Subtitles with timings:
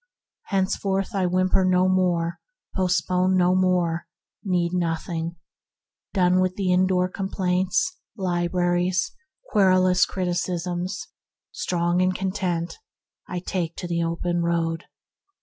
[0.45, 2.39] Henceforth I whimper no more,
[2.75, 4.07] postpone no more,
[4.43, 5.35] need nothing;
[6.11, 9.11] Done with indoor complaints, libraries,
[9.51, 11.07] querulous criticisms.
[11.51, 12.79] Strong and content,
[13.27, 14.85] I take to the open road."